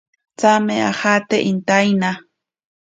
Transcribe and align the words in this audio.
Tsame 0.39 0.75
ajate 0.89 1.37
intaina. 1.51 2.11